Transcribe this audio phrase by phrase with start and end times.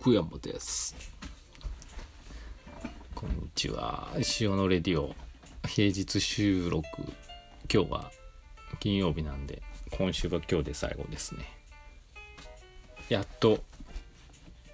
[0.00, 0.96] 福山です。
[3.14, 4.08] こんにちは。
[4.40, 5.14] 塩のレディオ。
[5.68, 6.86] 平日収録。
[7.70, 8.10] 今日は
[8.78, 11.44] 金曜日なんで今週が今日で最後ですね。
[13.10, 13.62] やっと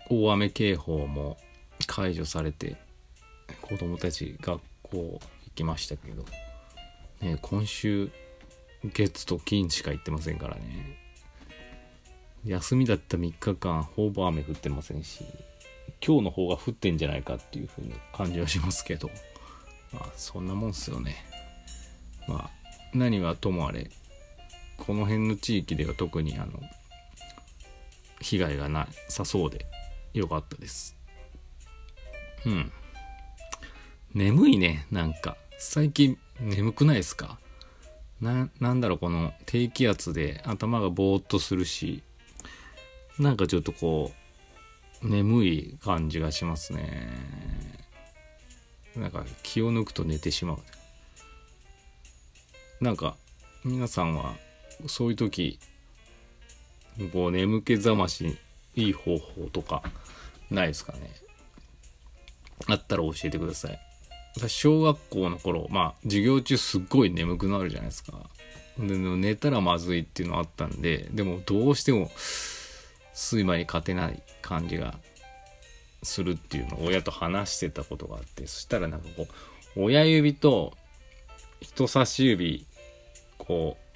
[0.09, 1.37] 大雨警報も
[1.89, 2.77] 解除されて
[3.63, 5.21] 子供たち学校行
[5.57, 6.25] きましたけど、
[7.21, 8.13] ね、今週
[8.95, 11.06] 月と金しか行ってませんからね。
[12.47, 15.25] 休みだった3日間ほぼ雨降ってませんし
[16.05, 19.11] 今日の方が降ってんじゃないかっていう風な感じはしますけど
[19.93, 21.17] まあそんなもんっすよね。
[22.29, 22.51] まあ
[22.95, 23.91] 何はともあれ
[24.77, 26.61] この辺の地域では特にあの
[28.21, 29.67] 被害がなさそうで
[30.15, 30.97] よかったです。
[32.45, 32.73] うん。
[34.15, 35.37] 眠いねなんか。
[35.59, 37.39] 最近眠くないですか？
[38.21, 42.03] ななんだろうこの低気圧で頭がぼーっとするし
[43.19, 44.13] なんかちょっとこ
[45.03, 47.13] う眠い感じがしますね。
[48.95, 50.59] なんか気を抜くと寝てしまう。
[52.81, 53.17] なんか
[53.65, 54.35] 皆さんは
[54.87, 55.59] そういう時
[57.13, 58.37] こう眠気覚ましに
[58.75, 59.83] いい方法とか
[60.51, 61.11] ないですかね。
[62.69, 63.81] あったら教えてください。
[64.49, 68.13] 小学校の頃まあ授業中すっごい眠くなるじゃないですか。
[68.79, 72.11] で寝たらまずいっていうのあったんででもどうしても
[73.17, 74.95] 睡魔に勝てない感じが
[76.03, 79.27] するっていうのを親と話してたことがあってそしたらなんかこ
[79.77, 80.75] う親指と
[81.61, 82.67] 人差し指
[83.39, 83.87] こう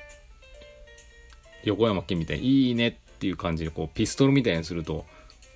[1.64, 5.04] 横山家みたいに「いいね」っていう感じでこうピストルみたいにすると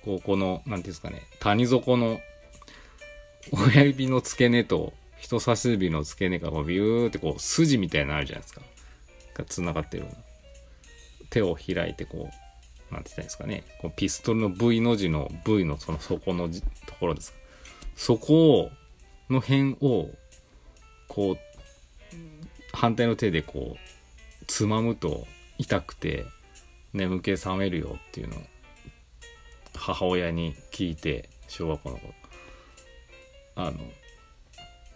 [0.03, 2.19] こうこの何ていうんですかね谷底の
[3.51, 8.61] 親指の付け根と人差し指の付け根がこうビューってこう筋みたいになるじゃないですか。
[9.33, 10.05] が繋がってる
[11.29, 12.44] 手を開いてこう
[12.91, 16.61] なんて言ったらいいんですかね、こうピストルの V の字の V のその底のと
[16.99, 17.37] ころですか。
[17.95, 18.71] そこを、
[19.29, 20.09] の辺を、
[21.07, 21.37] こう、
[22.73, 25.25] 反対の手でこう、つまむと
[25.57, 26.25] 痛くて
[26.93, 28.39] 眠気覚めるよっていうのを
[29.75, 32.13] 母親に聞いて、小学校の頃。
[33.55, 33.79] あの、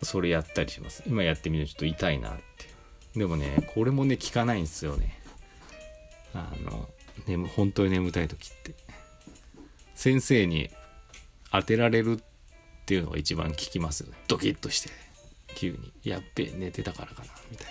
[0.04, 1.04] それやったりします。
[1.08, 3.20] 今やってみるとちょっと痛いなって。
[3.20, 5.22] でもね、これもね、効かないんですよね。
[6.34, 6.90] あの、
[7.28, 8.74] 眠本当に眠たい時って。
[9.96, 10.70] 先生に
[11.52, 12.24] 当てられるっ
[12.86, 14.18] ていうのが一番効きますよね。
[14.28, 14.90] ドキッとして。
[15.56, 15.92] 急に。
[16.04, 17.30] やっべ寝てたからかな。
[17.52, 17.68] みたい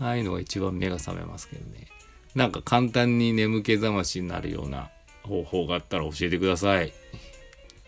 [0.00, 0.06] な。
[0.08, 1.86] ああいうのが一番目が覚めますけどね。
[2.34, 4.90] なんか簡単に眠気覚ましになるような
[5.22, 6.92] 方法があったら教えてください。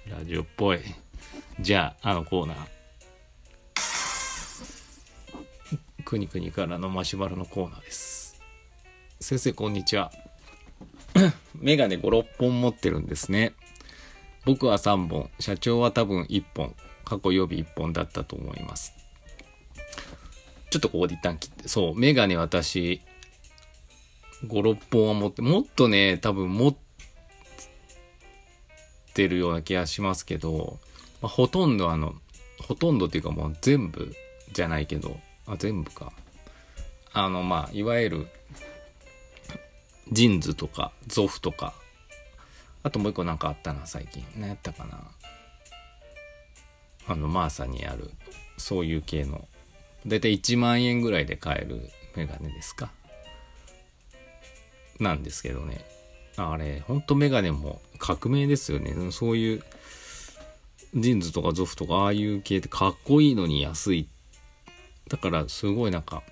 [0.09, 0.81] ラジオっぽい。
[1.61, 2.57] じゃああのコーナー。
[6.05, 8.41] くにくにからのマシュマロのコーナーです。
[9.21, 10.11] 先生こんにちは。
[11.55, 13.53] メガネ5、6本持ってるんですね。
[14.45, 16.75] 僕は3本、社長は多分1本、
[17.05, 18.93] 過去予備1本だったと思います。
[20.71, 23.01] ちょっとここで一旦切って、そう、メガネ私、
[24.45, 26.77] 5、6本は持って、もっとね、多分持っ
[29.15, 30.79] てるような気がしますけど、
[31.21, 32.15] まあ、ほとんどあの、
[32.61, 34.15] ほとんどっていうかもう全部
[34.53, 36.13] じゃないけど、あ、全部か。
[37.13, 38.29] あの、まあ、いわゆる
[40.13, 41.75] ジンズとかゾフとか。
[42.83, 44.25] あともう一個なんかあったな最近。
[44.37, 44.99] 何やったかな。
[47.09, 48.11] あのマーサにある
[48.57, 49.47] そういう系の。
[50.07, 52.91] だいたい1万円ぐらいで買えるメガネですか。
[55.01, 55.85] なんですけどね。
[56.37, 58.95] あれほんとメガネも革命ですよね。
[59.11, 59.65] そういう
[60.95, 64.09] ジンズとかゾフとかああいう系ってかっこいいのに安い。
[65.09, 66.23] だからすごいなんか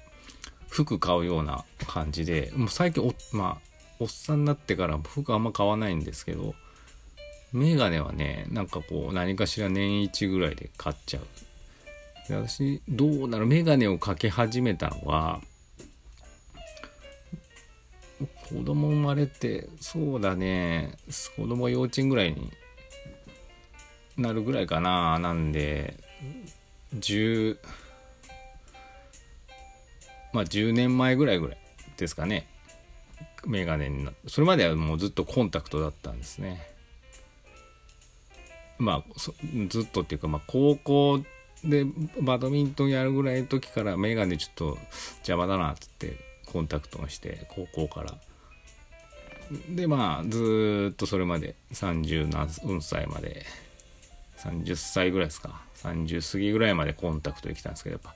[0.68, 2.52] 服買うような感じで。
[2.54, 3.65] もう最近おまあ
[3.98, 6.54] おっさんになってから服あんま買わないんですけど
[7.52, 11.26] メガネはねなんかこう何かしら年一ぐらいで買っちゃう。
[12.28, 15.40] で私どうなるメガネをかけ始めたのは
[18.48, 20.96] 子供生まれてそうだね
[21.36, 22.50] 子供幼稚園ぐらいに
[24.16, 25.96] なるぐらいかななんで
[26.96, 27.58] 10
[30.32, 31.58] まあ10年前ぐらいぐらい
[31.96, 32.46] ですかね。
[33.46, 36.60] メガネになそれまではもうずっとコンタクトだったんですね。
[38.78, 39.20] まあ
[39.68, 41.22] ずっとっていうか、まあ、高校
[41.64, 41.86] で
[42.20, 44.78] バドミントンやるぐらいの時からメガネちょっと
[45.18, 48.14] 邪魔だなっつってコンタクトをして高校から。
[49.70, 53.46] でまあずっとそれまで30何歳まで
[54.38, 55.62] 30歳ぐらいですか。
[55.76, 58.14] 30過ぎぐらいまでコンタクトできたんですけどやっぱ。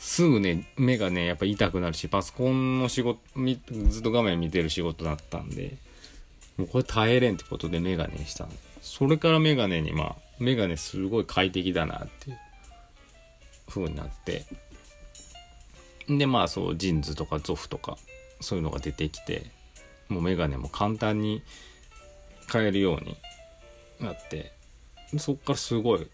[0.00, 3.20] すぐね、目がね、やっぱ痛くなるし、パソコンの仕事、
[3.88, 5.76] ずっと画面見てる仕事だったんで、
[6.60, 8.46] もうこれ耐えれんってことでメガネした
[8.82, 12.38] それからメガネにまあメガネすごい快適だなっていう
[13.68, 14.44] 風になって。
[16.08, 17.96] でまあそうジーンズとかゾフとか
[18.40, 19.46] そういうのが出てきて
[20.08, 21.42] もうメガネも簡単に
[22.48, 23.16] 買えるように
[24.00, 24.52] なって
[25.18, 26.08] そっからすごい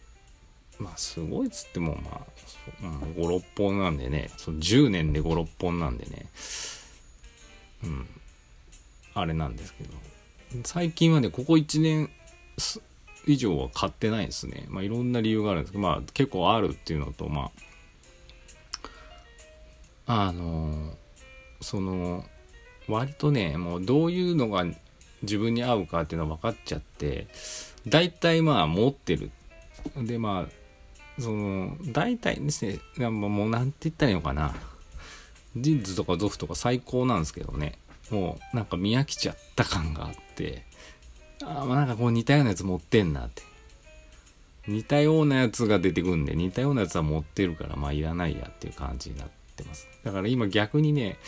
[0.78, 6.26] まあすごいっつってもまあ、うん、56本なんでねその10年で56本なんでね。
[7.84, 8.06] うん。
[9.14, 9.90] あれなんですけど。
[10.64, 12.10] 最近はねここ1年
[13.26, 14.66] 以上は買ってないですね。
[14.68, 17.50] まあいろんな理由があるんですけどまあ結構あるっていうのとま
[20.06, 20.94] ああの
[21.60, 22.24] その
[22.88, 24.64] 割とねもうどういうのが
[25.22, 27.26] 自分に合うかっていうのは分かっちゃって
[27.88, 29.30] 大体まあ持ってる。
[29.96, 30.65] でまあ
[31.18, 34.54] その大体ですねもう何て言ったらいいのかな
[35.56, 37.78] ジーンズとかゾフとか最高なんですけどね
[38.10, 40.64] もうなんか見飽きちゃった感があって
[41.42, 43.42] あまあなんかこう似たようなやつ持ってんなって
[44.68, 51.18] 似たようなやつが出てくんで似たようなやつは持ってるからまあいらないやっていう感じになってますだから今逆にね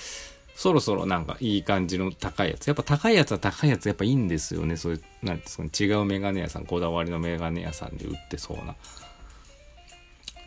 [0.58, 2.66] そろそろなんかいい感じの高いやつ。
[2.66, 4.76] やっぱ高いやつは高いやつやっぱいいんですよね。
[4.76, 8.74] そういう、なんですかね、違うメガネ屋さん、こだわりのメガネ屋さんで売ってそうな。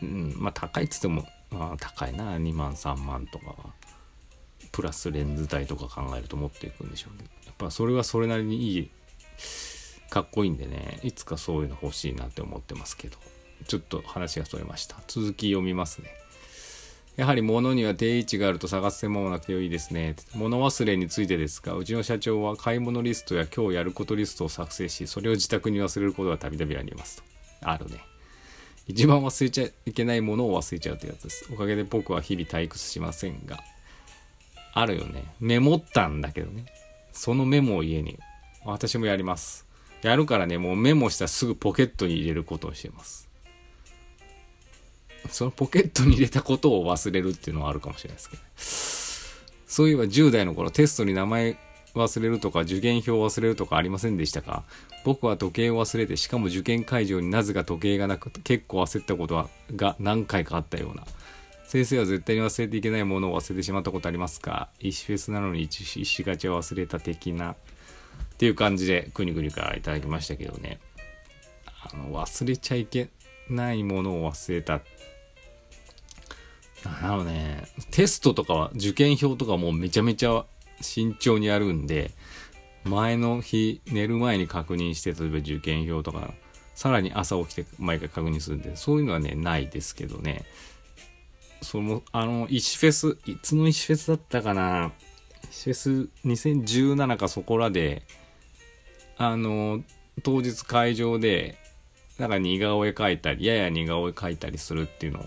[0.02, 3.56] うん、まあ高いっつっても、まあ高いな、2万3万とかは。
[4.70, 7.30] プラスレンズ代とか考えると持っていくんでしょうけど。
[7.46, 8.90] やっぱそれはそれなりにいい、
[10.08, 13.18] かっこいいんでね、いつかそういうの欲しいなって思ってますけど。
[13.66, 14.96] ちょっと話がそれました。
[15.06, 16.10] 続き読みますね。
[17.16, 20.16] やはり物には定位置があると探す専門なくていいですね。
[20.34, 27.22] 物忘れについてですが、うちの社長は買い物リストや今日やることリストを作成し、それを自宅に忘れることがたびたびありますと。
[27.60, 28.02] あるね。
[28.86, 31.48] 一番忘れちゃいけないものを忘れちゃうというやつです。
[31.52, 33.62] おかげで僕は日々退屈しませんが。
[34.74, 35.24] あるよね。
[35.40, 36.66] メモったんだけどね。
[37.12, 38.18] そのメモを家に。
[38.64, 39.66] 私もやります。
[40.02, 43.28] やるからね、もうメモしたらすぐポケットに入れることをしてます。
[45.30, 48.42] そのポケットに入れたことを忘れるっていうのはあるかもしれないですけど、
[49.66, 51.56] そういえば10代の頃テストに名前
[51.94, 54.64] 忘れるとか受験票忘れるとかありませんでしたか？
[55.04, 61.04] 僕は時計を忘れてしかも受験会場になぜか時計がなく結構焦ったことはが何回かあったような。
[61.66, 64.68] 先生は絶対に忘れていけないものを忘れてしまったことありますか？
[64.80, 67.52] 石フェスなのに一石ガチャ忘れた的な。
[67.52, 67.56] っ
[68.36, 70.80] ていう感じでくにくにからいただきましたけどね。
[71.92, 73.08] あの忘れちゃいけ
[73.48, 74.80] ないものを忘れた。
[76.84, 77.62] なのね、
[77.92, 80.44] テストとかは、受験票とかもめちゃめちゃ
[80.82, 82.10] 慎重にやるんで、
[82.84, 86.34] 前の日、寝る前に確認して、例えば受験票とか、
[86.74, 90.44] さらに朝起きて毎回確認するんで、そういうのはね、ないですけどね。
[91.60, 94.92] その、あの、石フェス、いつの石フェスだったかな
[95.50, 98.02] 石フェス2017かそこらで、
[99.16, 99.82] あの、
[100.22, 101.56] 当日会場で、
[102.18, 105.24] なんか似顔絵描いたり、やや似顔絵描いたりするっていうのを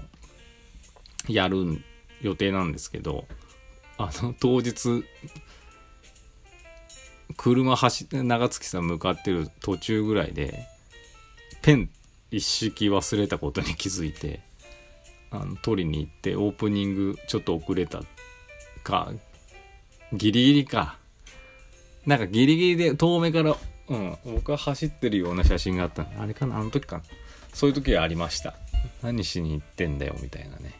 [1.27, 1.81] やる
[2.21, 3.25] 予定なんですけど、
[3.97, 5.05] あの、当日、
[7.45, 10.67] 車走って、長月さん向かってる途中ぐらいで、
[11.61, 11.89] ペン
[12.31, 14.39] 一式忘れたことに気づいて、
[15.29, 18.01] あの、取りに行ってオープニングちょっと遅れた
[18.83, 19.11] か、
[20.11, 20.97] ギリギリか。
[22.07, 23.55] なんかギリギリで遠目から、
[23.89, 27.03] うん、僕は走ってるような写真があったあれかなあの時かな
[27.53, 28.55] そういう時はありました。
[29.03, 30.73] 何しに行ってんだよみたいなね。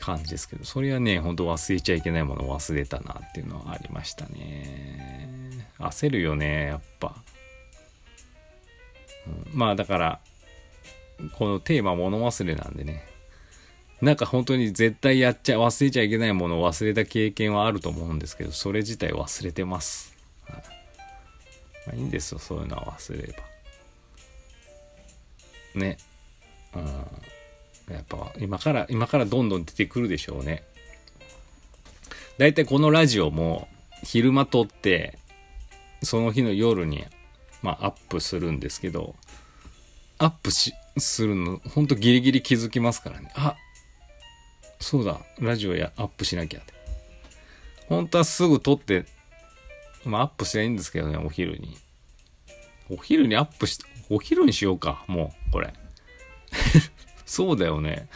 [0.00, 5.39] 感じですけど、それはね、ほんと忘れちゃいけないものを忘れたなっていうのはありましたね。
[5.80, 7.14] 焦るよね、やっぱ。
[9.26, 10.20] うん、まあだから、
[11.34, 13.06] このテーマ物忘れなんでね。
[14.00, 20.14] なんか本当に絶対やっちゃ、忘れちゃいけないものを忘れた経験はあると思うんですけど、それ自体忘れてます。
[20.46, 20.62] はい
[21.86, 23.42] まあ、いいんですよ、そういうのは忘れれば。
[25.80, 25.98] ね。
[26.74, 27.94] うん。
[27.94, 30.62] やっぱ今から、今からどんどん出てくるでしょうね。
[32.38, 33.68] だいたいこのラジオも
[34.02, 35.18] 昼間撮って、
[36.02, 37.04] その日の夜に、
[37.62, 39.14] まあアップするんですけど、
[40.18, 43.30] アップし、するの、ほんとギリギリ気づきますからね。
[43.34, 43.56] あ、
[44.78, 46.72] そうだ、ラジオやアップしなきゃって。
[47.88, 49.04] 本当はすぐ撮って、
[50.04, 51.76] まあアップしないいんですけどね、お昼に。
[52.90, 53.78] お昼にアップし、
[54.08, 55.72] お昼にしようか、もう、これ。
[57.24, 58.08] そうだよね。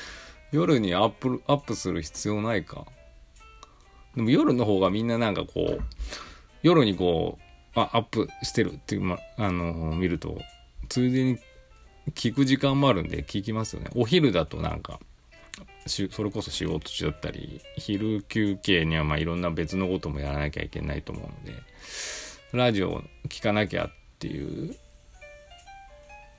[0.53, 2.87] 夜にアップ、アップする必要ないか。
[4.17, 5.83] でも夜の方がみんななんかこう、
[6.62, 7.44] 夜にこう、
[7.75, 10.40] あ、アップしてるっていう、ま、あの、見ると、
[10.88, 11.38] ついでに
[12.12, 13.90] 聞く時間もあるんで聞きますよね。
[13.95, 15.00] お昼だとなんか、
[15.87, 21.62] それこそ仕事中だったり、昼休憩にはまあいろんな別のこともやらなきゃいけないと思うので、
[22.52, 24.76] ラジオを聞かなきゃっていう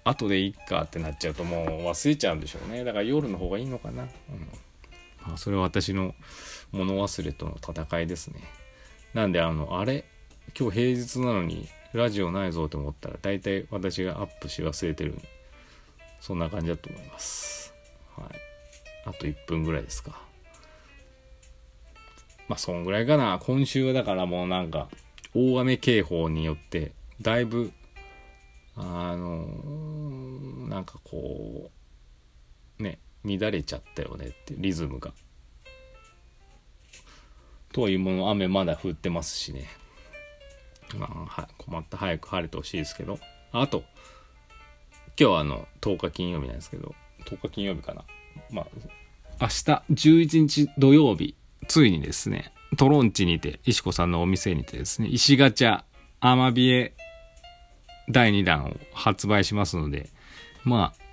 [0.03, 2.83] 後でいいかってなっちゃうともう忘れちゃうんでしょうね。
[2.83, 4.07] だから夜の方がいいのかな、うん。
[5.27, 6.15] まあ、それは私の
[6.71, 8.41] 物忘れとの戦いですね。
[9.13, 10.05] なんであのあれ
[10.57, 15.17] 今日平日なのにラジオないぞと思ったら大体私がアップし忘れてる。
[16.19, 17.73] そんな感じだと思います。
[18.15, 18.27] はい。
[19.05, 20.19] あと1分ぐらいですか。
[22.47, 23.39] まあそんぐらいかな。
[23.43, 24.89] 今週はだからもうなんか
[25.33, 27.71] 大雨警報によってだいぶ
[28.75, 31.71] あのーなんかこ
[32.79, 35.13] うね乱れちゃったよねってリズムが。
[37.71, 39.67] とはいうもの雨まだ降ってますしね。
[40.97, 41.97] まあ、は困った。
[41.97, 43.19] 早く晴れてほしいですけど。
[43.51, 43.83] あと
[45.17, 46.93] 今日はあの10日金曜日なんですけど。
[47.25, 48.03] 10日金曜日かな。
[48.51, 48.67] まあ
[49.41, 51.35] 明日11日土曜日
[51.67, 55.83] ついにですねトロンチにて石子さんのお店にてですね石ガチャ
[56.19, 56.93] アマビエ
[58.09, 60.09] 第2弾を発売しますので
[60.63, 61.05] まあ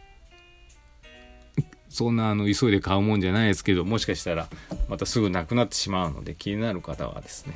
[1.88, 4.49] そんなあの急いで買うもんじゃないですけどもしかしたら
[4.88, 7.55] またすぐなくなってしまうので気になる方はですね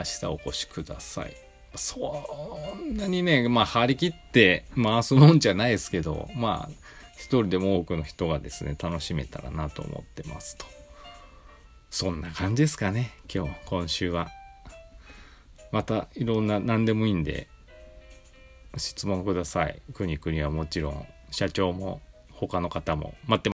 [0.00, 1.34] 明日お越しください。
[1.76, 6.70] そんなにねまあ張り切って回すもんじゃないですけどまあ
[7.16, 10.66] 一人でも多くの人がですね楽しめたらなと思ってますと。
[11.90, 14.30] そんな感じですかね今日今週は。
[15.70, 17.46] またいろんな何でもいいんで
[18.76, 19.80] 質問ください。
[19.94, 22.00] くにくにはもちろん社長も
[22.32, 23.48] 他の方も待ってます。